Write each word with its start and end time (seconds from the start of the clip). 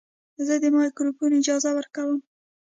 زه 0.45 0.53
د 0.63 0.65
مایکروفون 0.75 1.31
اجازه 1.39 1.69
ورکوم. 1.73 2.19